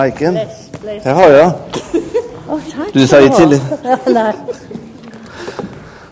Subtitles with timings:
[0.00, 0.38] Majken,
[1.02, 1.52] här har jag.
[2.92, 3.36] Du säger ha.
[3.36, 3.60] till.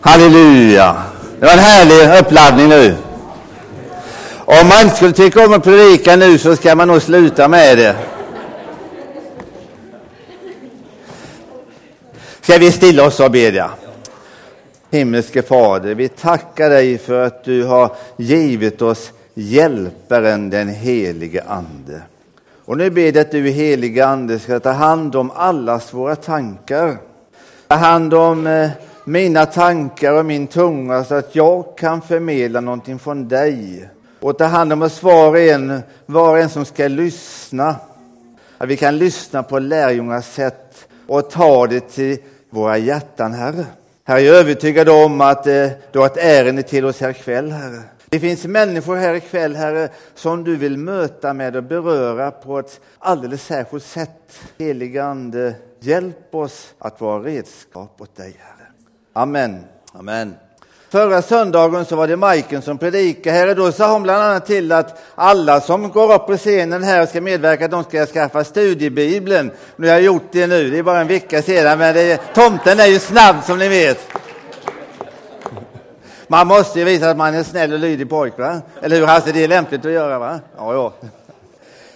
[0.01, 1.03] Halleluja!
[1.39, 2.95] Det var en härlig uppladdning nu.
[4.37, 7.77] Om man inte skulle tycka om att predika nu så ska man nog sluta med
[7.77, 7.95] det.
[12.41, 13.69] Ska vi stilla oss och bedja?
[14.91, 22.01] Himmelske Fader, vi tackar dig för att du har givit oss Hjälparen, den helige Ande.
[22.65, 26.97] Och nu ber jag att du, helige Ande, ska ta hand om allas våra tankar.
[27.67, 28.69] Ta hand om eh,
[29.03, 33.89] mina tankar och min tunga så att jag kan förmedla någonting från dig.
[34.19, 37.75] Och ta hand om oss var och en, var och en som ska lyssna.
[38.57, 42.17] Att vi kan lyssna på lärjungars sätt och ta det till
[42.49, 43.65] våra hjärtan, Herre.
[44.03, 47.51] Herre, jag är övertygad om att eh, du har ett ärende till oss här ikväll,
[47.51, 47.81] Herre.
[48.09, 52.79] Det finns människor här ikväll, Herre, som du vill möta med och beröra på ett
[52.99, 54.39] alldeles särskilt sätt.
[54.57, 58.67] Helige Ande, hjälp oss att vara redskap åt dig, Herre.
[59.13, 59.63] Amen.
[59.93, 60.35] Amen.
[60.89, 64.45] Förra söndagen så var det Majken som predikade här och då sa hon bland annat
[64.45, 68.43] till att alla som går upp på scenen här och ska medverka, de ska skaffa
[68.43, 69.51] studiebibeln.
[69.75, 72.79] Nu har jag gjort det nu, det är bara en vecka sedan, men det, tomten
[72.79, 73.99] är ju snabb som ni vet.
[76.27, 78.61] Man måste ju visa att man är snäll och lydig pojk, va?
[78.81, 79.31] Eller hur Hasse?
[79.31, 80.39] Det är lämpligt att göra, va?
[80.57, 80.93] Ja, ja.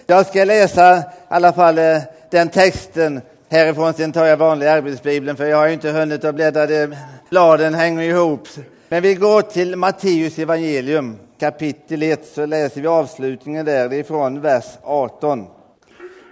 [0.06, 1.98] Jag ska läsa i alla fall eh,
[2.30, 6.34] den texten härifrån, sen tar jag vanliga arbetsbibeln för jag har ju inte hunnit att
[6.34, 6.96] bläddra, det,
[7.30, 8.48] bladen hänger ihop.
[8.88, 15.46] Men vi går till Matteus evangelium, kapitel 1, så läser vi avslutningen därifrån, vers 18.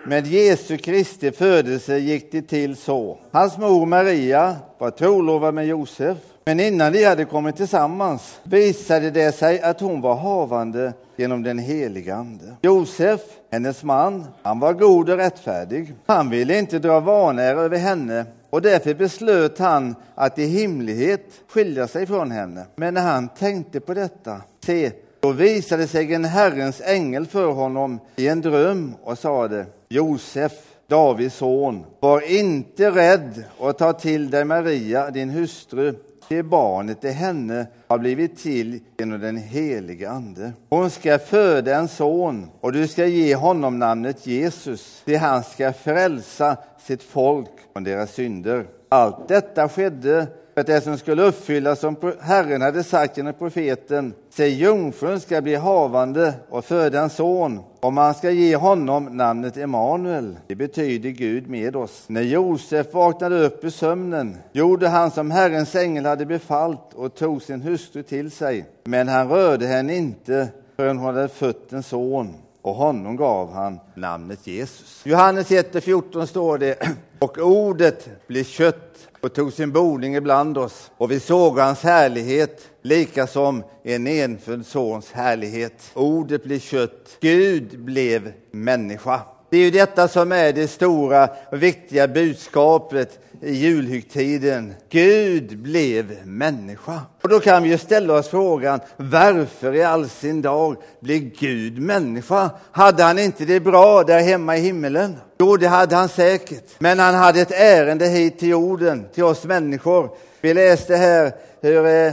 [0.06, 3.18] Med Jesu Kristi födelse gick det till så.
[3.32, 9.32] Hans mor Maria var trolovad med Josef, men innan de hade kommit tillsammans visade det
[9.32, 12.44] sig att hon var havande genom den heliga Ande.
[12.62, 15.94] Josef, hennes man, han var god och rättfärdig.
[16.06, 21.88] Han ville inte dra vanära över henne och därför beslöt han att i hemlighet skilja
[21.88, 22.64] sig från henne.
[22.76, 28.00] Men när han tänkte på detta, se, då visade sig en Herrens ängel för honom
[28.16, 30.52] i en dröm och sade Josef,
[30.86, 35.94] Davids son, var inte rädd och ta till dig Maria, din hustru.
[36.28, 40.52] Det barnet i henne har blivit till genom den helige Ande.
[40.68, 45.72] Hon ska föda en son och du ska ge honom namnet Jesus, det han ska
[45.72, 48.66] frälsa sitt folk från deras synder.
[48.88, 54.14] Allt detta skedde för att det som skulle uppfyllas som Herren hade sagt genom profeten.
[54.30, 59.56] Se, jungfrun ska bli havande och föda en son och man ska ge honom namnet
[59.56, 60.36] Emanuel.
[60.46, 62.04] Det betyder Gud med oss.
[62.06, 67.42] När Josef vaknade upp ur sömnen gjorde han som Herrens ängel hade befallt och tog
[67.42, 68.64] sin hustru till sig.
[68.84, 72.34] Men han rörde henne inte förrän hon hade fött en son
[72.68, 75.00] och honom gav han namnet Jesus.
[75.04, 81.10] Johannes 1.14 står det och ordet blev kött och tog sin boning ibland oss och
[81.10, 85.90] vi såg hans härlighet lika som en enfödd sons härlighet.
[85.94, 89.20] Ordet blev kött, Gud blev människa.
[89.50, 94.74] Det är ju detta som är det stora och viktiga budskapet i julhögtiden.
[94.90, 97.00] Gud blev människa.
[97.22, 101.78] Och då kan vi ju ställa oss frågan, varför i all sin dag blev Gud
[101.78, 102.50] människa?
[102.72, 105.16] Hade han inte det bra där hemma i himmelen?
[105.38, 106.64] Jo, det hade han säkert.
[106.78, 110.10] Men han hade ett ärende hit till jorden, till oss människor.
[110.40, 112.12] Vi läste här hur eh,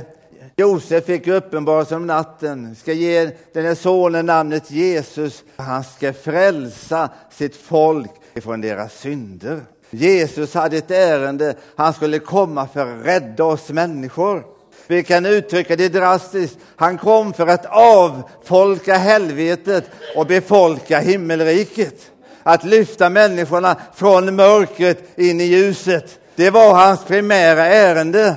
[0.55, 5.43] Josef fick uppenbarelse om natten, ska ge den här sonen namnet Jesus.
[5.55, 9.61] Han ska frälsa sitt folk ifrån deras synder.
[9.89, 14.43] Jesus hade ett ärende, han skulle komma för att rädda oss människor.
[14.87, 16.57] Vi kan uttrycka det drastiskt.
[16.75, 19.83] Han kom för att avfolka helvetet
[20.15, 22.11] och befolka himmelriket.
[22.43, 26.19] Att lyfta människorna från mörkret in i ljuset.
[26.35, 28.35] Det var hans primära ärende.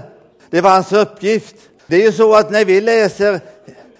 [0.51, 1.57] Det var hans uppgift.
[1.89, 3.41] Det är ju så att när vi läser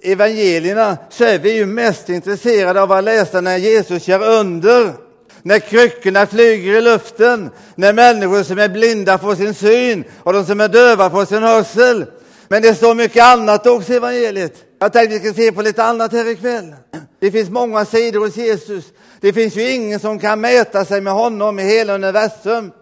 [0.01, 4.93] evangelierna så är vi ju mest intresserade av att läsa när Jesus gör under.
[5.43, 10.47] När kryckorna flyger i luften, när människor som är blinda får sin syn och de
[10.47, 12.07] som är döva får sin hörsel.
[12.49, 14.55] Men det står mycket annat också i evangeliet.
[14.79, 16.75] Jag tänkte vi ska se på lite annat här ikväll.
[17.21, 18.85] Det finns många sidor hos Jesus.
[19.21, 22.73] Det finns ju ingen som kan mäta sig med honom i hela universum.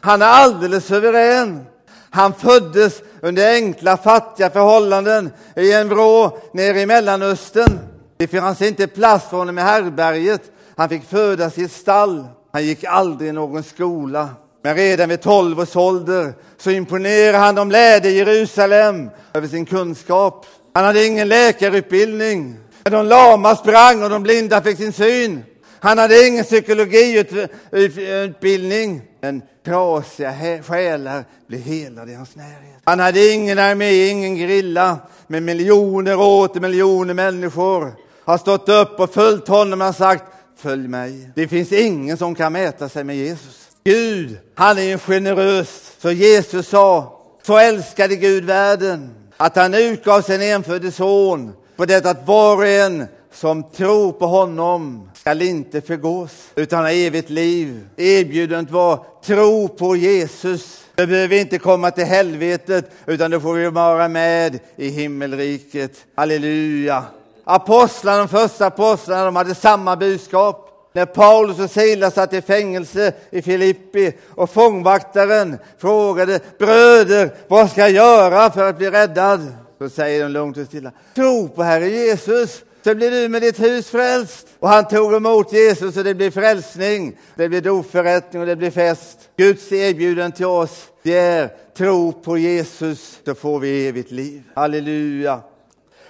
[0.00, 1.66] Han är alldeles suverän.
[2.10, 7.78] Han föddes under enkla, fattiga förhållanden i en vrå nere i Mellanöstern.
[8.16, 10.42] Det fanns inte plats för honom i härberget.
[10.76, 12.26] Han fick födas i ett stall.
[12.52, 14.28] Han gick aldrig i någon skola.
[14.62, 19.66] Men redan vid tolv års ålder så imponerade han de lärde i Jerusalem över sin
[19.66, 20.46] kunskap.
[20.74, 22.56] Han hade ingen läkarutbildning.
[22.82, 25.44] De lama sprang och de blinda fick sin syn.
[25.80, 29.02] Han hade ingen psykologiutbildning.
[29.24, 32.80] Men trasiga själar blev helade i hans närhet.
[32.84, 37.92] Han hade ingen armé, ingen grilla Men miljoner och åter miljoner människor
[38.24, 40.24] har stått upp och följt honom och sagt
[40.56, 41.30] följ mig.
[41.34, 43.68] Det finns ingen som kan mäta sig med Jesus.
[43.84, 45.92] Gud, han är generös.
[45.98, 52.06] Så Jesus sa, så älskade Gud världen att han utgav sin enfödde son på det
[52.06, 57.88] att var och en som tror på honom skall inte förgås utan ha evigt liv.
[57.96, 60.84] Erbjudandet var tro på Jesus.
[60.94, 65.92] Du behöver inte komma till helvetet utan du får vara med i himmelriket.
[66.14, 67.04] Halleluja!
[67.44, 70.88] Apostlarna, de första apostlarna, de hade samma budskap.
[70.92, 77.80] När Paulus och Silas satt i fängelse i Filippi och fångvaktaren frågade bröder, vad ska
[77.80, 79.54] jag göra för att bli räddad?
[79.78, 83.60] Så säger de lugnt och stilla, tro på Herre Jesus så blir du med ditt
[83.60, 84.46] hus frälst.
[84.58, 88.70] Och han tog emot Jesus och det blev frälsning, det blev dopförrättning och det blev
[88.70, 89.18] fest.
[89.36, 94.42] Guds erbjudande till oss, det är tro på Jesus, Då får vi evigt liv.
[94.54, 95.40] Halleluja.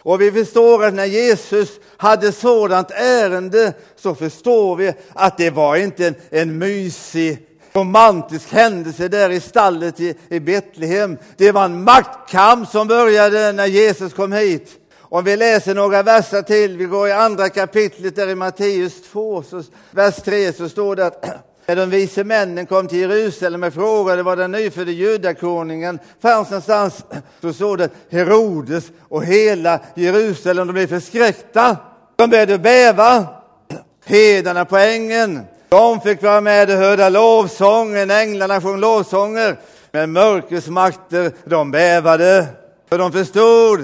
[0.05, 5.77] Och vi förstår att när Jesus hade sådant ärende så förstår vi att det var
[5.77, 11.19] inte en, en mysig romantisk händelse där i stallet i, i Betlehem.
[11.37, 14.79] Det var en maktkamp som började när Jesus kom hit.
[15.13, 19.43] Om vi läser några verser till, vi går i andra kapitlet där i Matteus 2,
[19.43, 21.25] så, vers 3, så står det att
[21.67, 27.05] när de vise männen kom till Jerusalem och frågade var den nyfödde judakonungen fanns någonstans,
[27.41, 31.77] så stod det Herodes och hela Jerusalem, de blev förskräckta.
[32.17, 33.27] De började bäva.
[34.05, 39.57] Hedarna på ängen, de fick vara med och höra lovsången, änglarna sjöng lovsånger.
[39.91, 42.62] Men mörkrets makter, de bävade.
[42.93, 43.81] För de förstod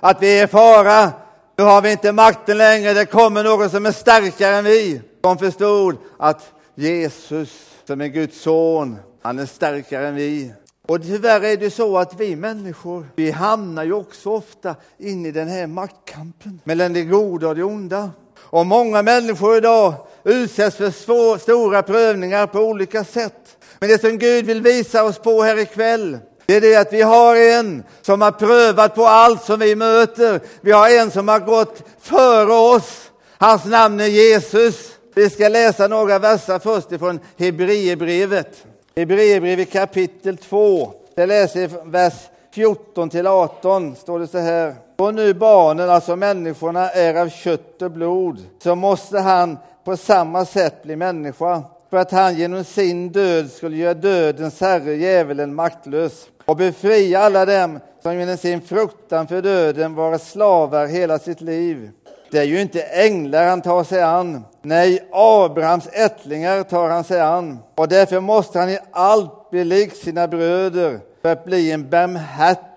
[0.00, 1.12] att vi är i fara.
[1.58, 5.00] Nu har vi inte makten längre, det kommer någon som är starkare än vi.
[5.20, 7.50] De förstod att Jesus,
[7.86, 10.52] som är Guds son, han är starkare än vi.
[10.88, 15.30] Och tyvärr är det så att vi människor, vi hamnar ju också ofta in i
[15.30, 18.10] den här maktkampen mellan det goda och det onda.
[18.36, 23.56] Och många människor idag utsätts för svår, stora prövningar på olika sätt.
[23.78, 27.02] Men det som Gud vill visa oss på här ikväll, det är det att vi
[27.02, 30.40] har en som har prövat på allt som vi möter.
[30.60, 33.10] Vi har en som har gått före oss.
[33.38, 34.90] Hans namn är Jesus.
[35.14, 38.64] Vi ska läsa några verser först ifrån Hebreerbrevet.
[38.96, 40.92] Hebreerbrevet kapitel 2.
[41.16, 42.14] Det läser vers
[42.54, 44.74] 14 till 18 står det så här.
[44.96, 50.44] Och nu barnen, alltså människorna, är av kött och blod, så måste han på samma
[50.44, 51.62] sätt bli människa
[51.94, 57.44] för att han genom sin död skulle göra dödens herre, djävulen, maktlös och befria alla
[57.44, 61.90] dem som genom sin fruktan för döden varit slavar hela sitt liv.
[62.30, 64.44] Det är ju inte änglar han tar sig an.
[64.62, 67.58] Nej, Abrahams ättlingar tar han sig an.
[67.74, 72.73] Och därför måste han i allt bli lik sina bröder för att bli en barmhärtig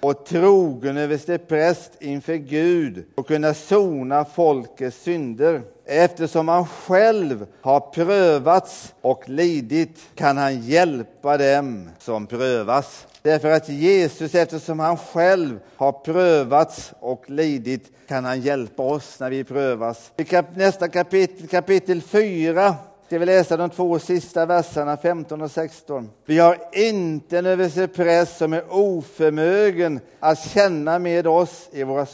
[0.00, 5.62] och trogen överstepräst inför Gud och kunna sona folkets synder.
[5.84, 13.06] Eftersom han själv har prövats och lidit kan han hjälpa dem som prövas.
[13.22, 19.30] Därför att Jesus, eftersom han själv har prövats och lidit, kan han hjälpa oss när
[19.30, 20.12] vi prövas.
[20.16, 22.74] I kap nästa kapitel, kapitel 4,
[23.12, 26.10] ska vi läsa de två sista verserna, 15 och 16.
[26.24, 32.06] Vi har inte en överstepräst som är oförmögen att känna med oss i våra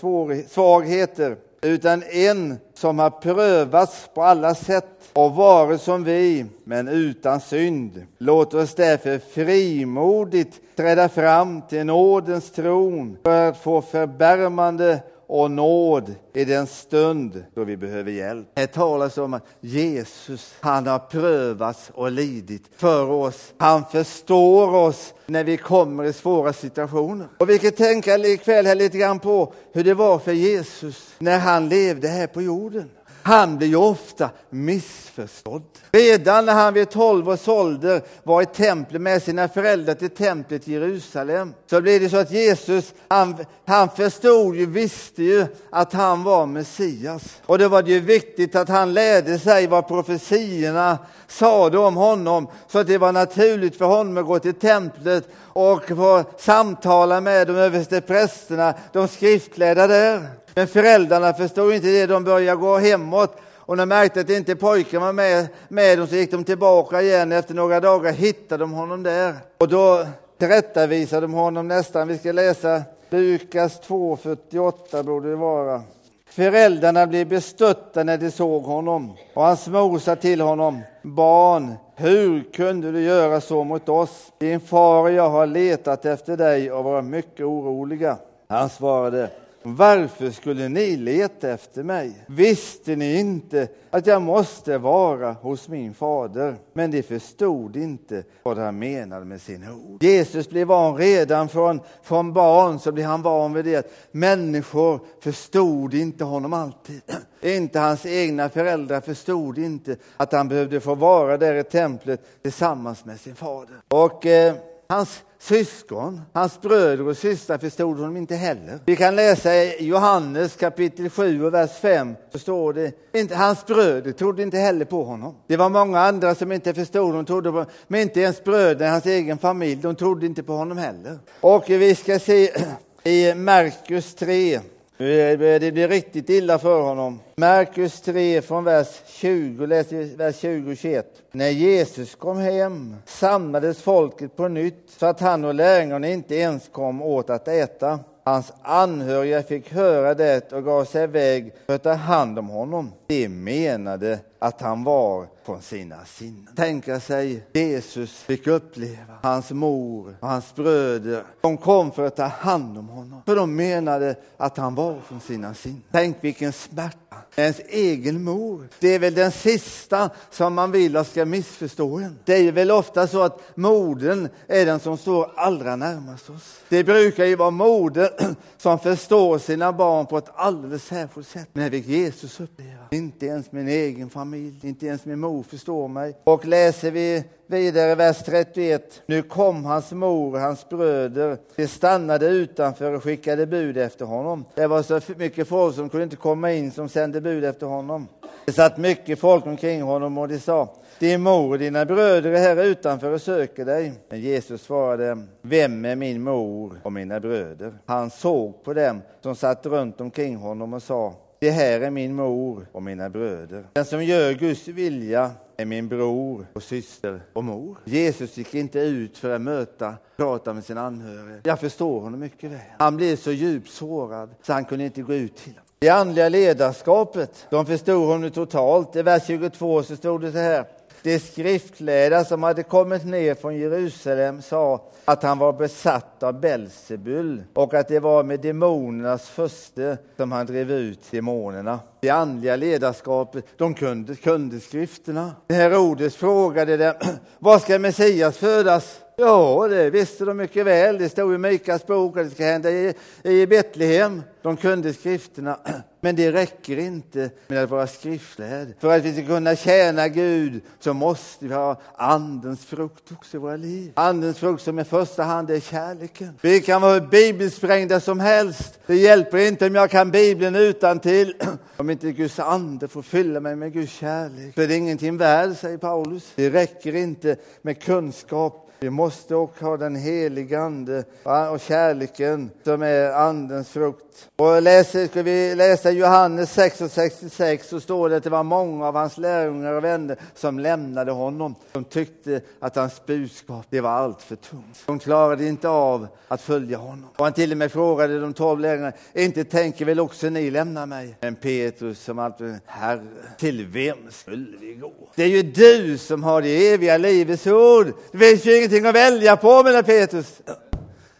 [0.48, 7.40] svagheter utan en som har prövats på alla sätt och varit som vi, men utan
[7.40, 8.06] synd.
[8.18, 16.14] Låt oss därför frimodigt träda fram till nådens tron för att få förbärmande och nåd
[16.34, 18.48] i den stund då vi behöver hjälp.
[18.56, 23.52] Här talas om att Jesus, han har prövats och lidit för oss.
[23.58, 27.28] Han förstår oss när vi kommer i svåra situationer.
[27.38, 31.38] Och vi kan tänka ikväll här lite grann på hur det var för Jesus när
[31.38, 32.90] han levde här på jorden.
[33.28, 35.62] Han blir ju ofta missförstådd.
[35.92, 40.68] Redan när han vid 12 års ålder var i templet med sina föräldrar till templet
[40.68, 45.92] i Jerusalem så blev det så att Jesus, han, han förstod ju, visste ju att
[45.92, 47.22] han var Messias.
[47.46, 52.48] Och då var det ju viktigt att han lärde sig vad profetiorna sade om honom
[52.68, 57.46] så att det var naturligt för honom att gå till templet och få samtala med
[57.46, 60.28] de överste prästerna, de skriftlärda där.
[60.58, 64.56] Men föräldrarna förstod inte det, de började gå hemåt och när de märkte att inte
[64.56, 67.32] pojken var med, med dem så gick de tillbaka igen.
[67.32, 69.34] Efter några dagar hittade de honom där.
[69.58, 70.06] Och då
[70.38, 72.08] tillrättavisade de honom nästan.
[72.08, 75.82] Vi ska läsa Lukas 2.48 borde det vara.
[76.30, 82.52] Föräldrarna blev bestörta när de såg honom och hans mor sa till honom Barn, hur
[82.52, 84.32] kunde du göra så mot oss?
[84.38, 88.16] Din far och jag har letat efter dig och varit mycket oroliga.
[88.48, 89.30] Han svarade
[89.62, 92.24] varför skulle ni leta efter mig?
[92.26, 96.56] Visste ni inte att jag måste vara hos min fader?
[96.72, 100.02] Men de förstod inte vad han menade med sina ord.
[100.02, 103.90] Jesus blev van redan från, från barn, så blev han van vid det.
[104.12, 107.00] Människor förstod inte honom alltid.
[107.42, 113.04] Inte hans egna föräldrar förstod inte att han behövde få vara där i templet tillsammans
[113.04, 113.76] med sin fader.
[113.88, 114.54] Och eh,
[114.90, 118.78] hans syskon, hans bröder och systrar förstod honom inte heller.
[118.86, 122.14] Vi kan läsa i Johannes kapitel 7 och vers 5.
[122.32, 125.34] Så står det, inte, hans bröder trodde inte heller på honom.
[125.46, 129.06] Det var många andra som inte förstod honom, trodde på, men inte ens bröder, hans
[129.06, 131.18] egen familj, de trodde inte på honom heller.
[131.40, 132.50] Och vi ska se
[133.04, 134.60] i Markus 3
[134.98, 137.20] det bli riktigt illa för honom.
[137.36, 141.06] Markus 3 från vers 20, läs vers 20 och 21.
[141.32, 146.68] När Jesus kom hem samlades folket på nytt så att han och lärjungarna inte ens
[146.68, 148.00] kom åt att äta.
[148.24, 152.92] Hans anhöriga fick höra det och gav sig iväg för att ta hand om honom.
[153.06, 156.54] De menade att han var från sina sinnen.
[156.56, 161.24] Tänka sig Jesus fick uppleva hans mor och hans bröder.
[161.40, 165.20] De kom för att ta hand om honom, för de menade att han var från
[165.20, 165.82] sina sinnen.
[165.92, 166.98] Tänk vilken smärta.
[167.36, 172.18] Ens egen mor, det är väl den sista som man vill att ska missförstå en.
[172.24, 176.60] Det är väl ofta så att modern är den som står allra närmast oss.
[176.68, 181.48] Det brukar ju vara modern som förstår sina barn på ett alldeles särskilt sätt.
[181.52, 182.84] Men det fick Jesus uppleva.
[182.90, 186.16] Inte ens min egen familj, inte ens min mor förstår mig.
[186.24, 189.02] Och läser vi vidare vers 31.
[189.06, 191.38] Nu kom hans mor och hans bröder.
[191.56, 194.44] De stannade utanför och skickade bud efter honom.
[194.54, 198.08] Det var så mycket folk som kunde inte komma in som sände bud efter honom.
[198.46, 202.38] Det satt mycket folk omkring honom och de sa din mor och dina bröder är
[202.38, 203.92] här utanför och söker dig.
[204.08, 207.78] Men Jesus svarade, vem är min mor och mina bröder?
[207.86, 212.14] Han såg på dem som satt runt omkring honom och sa, det här är min
[212.14, 213.64] mor och mina bröder.
[213.72, 217.78] Den som gör Guds vilja är min bror och syster och mor.
[217.84, 221.40] Jesus gick inte ut för att möta, prata med sina anhöriga.
[221.44, 222.60] Jag förstår honom mycket väl.
[222.78, 225.62] Han blev så djupt sårad så han kunde inte gå ut till dem.
[225.78, 228.96] Det andliga ledarskapet, de förstod honom totalt.
[228.96, 230.64] I vers 22 så stod det så här.
[231.02, 237.42] De skriftlärda som hade kommit ner från Jerusalem sa att han var besatt av Belsebul
[237.54, 241.80] och att det var med demonernas furste som han drev ut demonerna.
[242.00, 245.32] Det andliga ledarskapet, de kunde, kunde skrifterna.
[245.48, 246.94] Herodes frågade dem,
[247.38, 249.00] var ska Messias födas?
[249.20, 250.98] Ja, det visste de mycket väl.
[250.98, 254.22] Det stod i Mikas bok att det ska hända i, i Betlehem.
[254.42, 255.58] De kunde skrifterna.
[256.00, 258.68] Men det räcker inte med att vara skriftlärd.
[258.80, 263.40] För att vi ska kunna tjäna Gud så måste vi ha Andens frukt också i
[263.40, 263.92] våra liv.
[263.94, 266.38] Andens frukt som i första hand är kärleken.
[266.40, 268.78] Vi kan vara hur bibelsprängda som helst.
[268.86, 271.34] Det hjälper inte om jag kan Bibeln utan till
[271.76, 274.54] om inte Guds ande får fylla mig med Guds kärlek.
[274.54, 276.32] För det är ingenting värd, säger Paulus.
[276.34, 281.04] Det räcker inte med kunskap vi måste också ha den heliga Ande
[281.52, 284.04] och kärleken som är Andens frukt.
[284.36, 288.42] Och läser, ska vi läsa Johannes 6 och 66 så står det att det var
[288.42, 291.54] många av hans lärjungar och vänner som lämnade honom.
[291.72, 294.82] De tyckte att hans budskap det var allt för tungt.
[294.86, 297.06] De klarade inte av att följa honom.
[297.16, 300.86] Och han till och med frågade de tolv lärjungarna, inte tänker väl också ni lämna
[300.86, 301.16] mig?
[301.20, 303.02] Men Petrus som alltid, Herre,
[303.38, 304.92] till vem skulle vi gå?
[305.14, 307.92] Det är ju du som har det eviga livets ord.
[308.12, 310.40] Det finns ju ingenting att välja på, menar Petrus.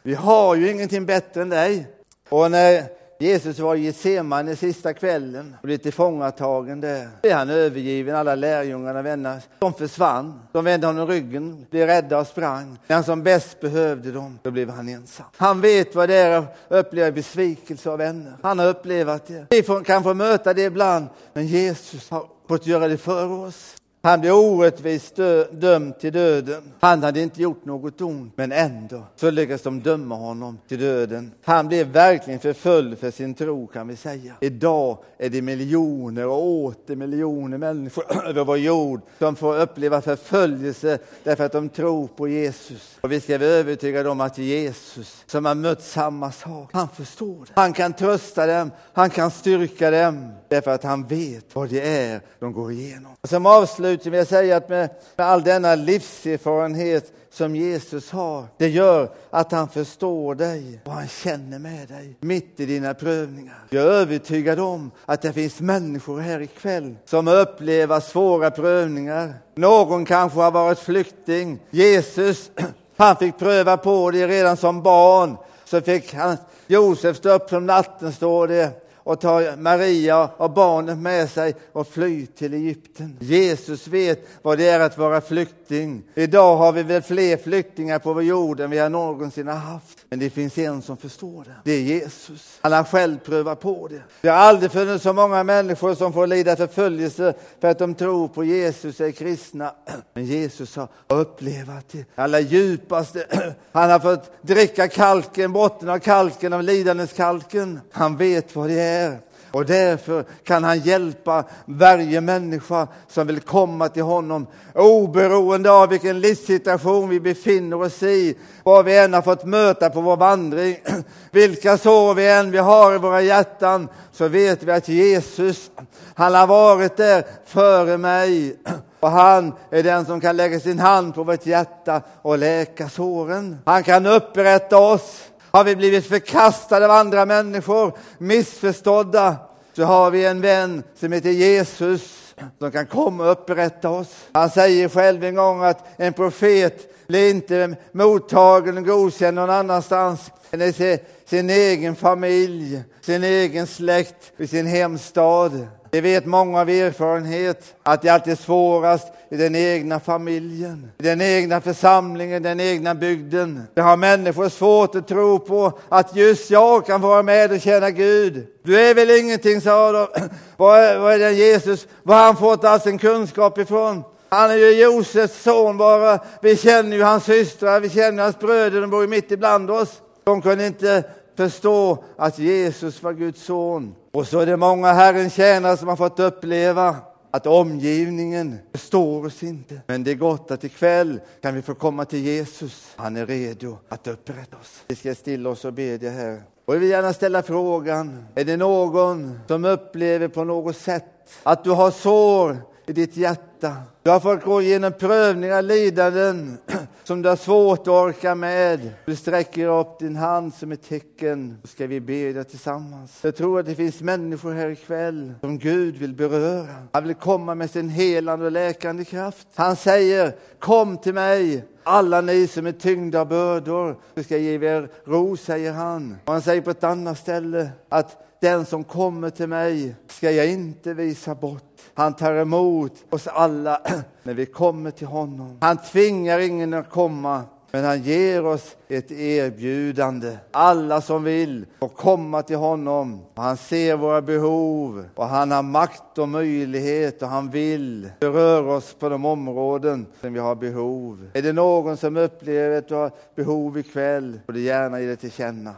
[0.03, 1.87] Vi har ju ingenting bättre än dig.
[2.29, 2.85] Och när
[3.21, 7.09] Jesus var i Getsemane sista kvällen och blev tillfångatagen där.
[7.23, 9.43] Blev han övergiven, alla lärjungarna vänner.
[9.59, 10.41] De försvann.
[10.53, 12.79] De vände honom ryggen, blev rädda och sprang.
[12.87, 15.27] När han som bäst behövde dem, då blev han ensam.
[15.37, 18.33] Han vet vad det är att uppleva besvikelse av vänner.
[18.43, 19.47] Han har upplevt det.
[19.51, 23.75] Vi kan få möta det ibland, men Jesus har fått göra det för oss.
[24.03, 25.17] Han blev orättvist
[25.51, 26.63] dömd till döden.
[26.81, 31.33] Han hade inte gjort något ont, men ändå så lyckades de döma honom till döden.
[31.45, 34.35] Han blev verkligen förföljd för sin tro kan vi säga.
[34.41, 40.99] Idag är det miljoner och åter miljoner människor över vår jord som får uppleva förföljelse
[41.25, 42.99] därför att de tror på Jesus.
[43.01, 47.45] Och vi ska vara övertygade om att Jesus som har mött samma sak, han förstår
[47.47, 47.53] det.
[47.55, 52.21] Han kan trösta dem, han kan styrka dem därför att han vet vad det är
[52.39, 53.13] de går igenom.
[53.25, 58.45] som avslut avslutning vill jag säga att med, med all denna livserfarenhet som Jesus har,
[58.57, 63.65] det gör att han förstår dig och han känner med dig mitt i dina prövningar.
[63.71, 69.35] Jag är övertygad om att det finns människor här ikväll som upplever svåra prövningar.
[69.55, 71.59] Någon kanske har varit flykting.
[71.71, 72.51] Jesus,
[72.97, 75.37] han fick pröva på det redan som barn.
[75.65, 80.99] Så fick han, Josef stå upp om natten, står det och tar Maria och barnet
[80.99, 83.17] med sig och flyr till Egypten.
[83.21, 86.03] Jesus vet vad det är att vara flykting.
[86.15, 89.99] Idag har vi väl fler flyktingar på vår jord än vi har någonsin haft.
[90.11, 91.55] Men det finns en som förstår det.
[91.65, 92.59] Det är Jesus.
[92.61, 94.03] Han har själv prövat på det.
[94.21, 98.29] Det har aldrig funnits så många människor som får lida förföljelse för att de tror
[98.29, 99.73] på Jesus och är kristna.
[100.15, 103.27] Men Jesus har upplevt det allra djupaste.
[103.73, 107.81] Han har fått dricka kalken, botten av kalken, av lidandeskalken.
[107.93, 109.19] Han vet vad det är är.
[109.51, 116.21] Och därför kan han hjälpa varje människa som vill komma till honom oberoende av vilken
[116.21, 120.77] livssituation vi befinner oss i, vad vi än har fått möta på vår vandring,
[121.31, 125.71] vilka sår vi än vi har i våra hjärtan, så vet vi att Jesus,
[126.15, 128.57] han har varit där före mig
[129.01, 133.59] och han är den som kan lägga sin hand på vårt hjärta och läka såren.
[133.65, 139.37] Han kan upprätta oss har vi blivit förkastade av andra människor, missförstådda,
[139.77, 142.19] så har vi en vän som heter Jesus
[142.59, 144.09] som kan komma och upprätta oss.
[144.33, 150.31] Han säger själv en gång att en profet blir inte mottagen och godkänd någon annanstans
[150.51, 155.67] än i sin egen familj, sin egen släkt, i sin hemstad.
[155.91, 161.03] Det vet många av erfarenhet att det alltid är svårast i den egna familjen, i
[161.03, 163.63] den egna församlingen, den egna bygden.
[163.75, 167.91] Det har människor svårt att tro på att just jag kan vara med och tjäna
[167.91, 168.47] Gud.
[168.63, 170.09] Du är väl ingenting, sa de.
[170.57, 174.05] Vad är, är det Jesus, var har han fått all sin kunskap ifrån?
[174.29, 176.19] Han är ju Josefs son bara.
[176.43, 180.03] Vi känner ju hans systrar, vi känner hans bröder, de bor ju mitt ibland oss.
[180.25, 181.05] De kunde inte
[181.39, 183.95] förstå att Jesus var Guds son.
[184.13, 186.97] Och så är det många Herrens tjänare som har fått uppleva
[187.31, 189.81] att omgivningen förstår oss inte.
[189.87, 192.93] Men det är gott att ikväll kan vi få komma till Jesus.
[192.97, 194.83] Han är redo att upprätta oss.
[194.89, 196.43] Vi ska stilla oss och bedja här.
[196.65, 201.05] Och jag vill gärna ställa frågan, är det någon som upplever på något sätt
[201.43, 203.77] att du har sår i ditt hjärta.
[204.03, 206.59] Du har fått gå igenom prövningar, lidanden
[207.09, 208.91] som du har svårt att orka med.
[209.05, 211.59] Du sträcker upp din hand som ett tecken.
[211.63, 213.19] Då ska vi bedja tillsammans.
[213.23, 216.75] Jag tror att det finns människor här ikväll som Gud vill beröra.
[216.93, 219.49] Han vill komma med sin helande och läkande kraft.
[219.55, 224.43] Han säger, kom till mig alla ni som är tyngda av bördor, så ska jag
[224.43, 226.17] ge er ro, säger han.
[226.25, 230.51] Och han säger på ett annat ställe att den som kommer till mig ska jag
[230.51, 231.63] inte visa bort.
[231.95, 233.81] Han tar emot oss alla
[234.23, 235.59] när vi kommer till honom.
[235.61, 240.37] Han tvingar ingen att komma, men han ger oss ett erbjudande.
[240.51, 243.21] Alla som vill får komma till honom.
[243.35, 248.95] Han ser våra behov och han har makt och möjlighet och han vill beröra oss
[248.99, 251.31] på de områden som vi har behov.
[251.35, 255.17] Är det någon som upplever att du har behov ikväll får du gärna ge det
[255.17, 255.75] till känna.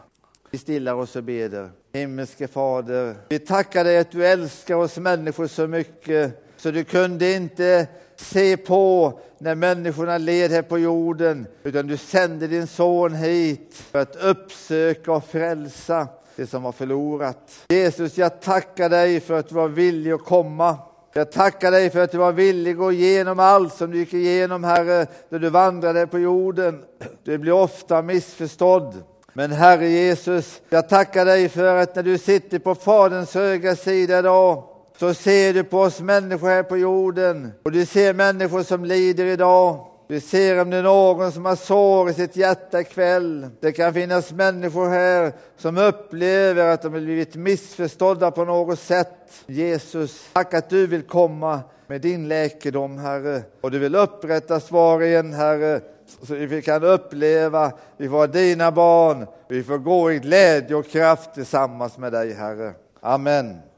[0.50, 1.70] Vi stillar oss och beder.
[1.92, 7.32] Himmelske Fader, vi tackar dig att du älskar oss människor så mycket så du kunde
[7.32, 13.74] inte se på när människorna led här på jorden, utan du sände din son hit
[13.90, 17.64] för att uppsöka och frälsa det som var förlorat.
[17.68, 20.76] Jesus, jag tackar dig för att du var villig att komma.
[21.12, 24.14] Jag tackar dig för att du var villig att gå igenom allt som du gick
[24.14, 26.82] igenom, Herre, när du vandrade på jorden.
[27.24, 29.02] Du blir ofta missförstådd.
[29.32, 34.18] Men Herre Jesus, jag tackar dig för att när du sitter på Faderns högra sida
[34.18, 34.64] idag
[34.98, 39.26] så ser du på oss människor här på jorden och du ser människor som lider
[39.26, 39.86] idag.
[40.08, 43.46] Du ser om det är någon som har sår i sitt hjärta ikväll.
[43.60, 49.44] Det kan finnas människor här som upplever att de har blivit missförstådda på något sätt.
[49.46, 53.42] Jesus, tack att du vill komma med din läkedom, Herre.
[53.60, 55.80] Och du vill upprätta var igen, Herre,
[56.22, 61.34] så vi kan uppleva, vi får dina barn, vi får gå i glädje och kraft
[61.34, 62.72] tillsammans med dig, Herre.
[63.00, 63.69] Amen.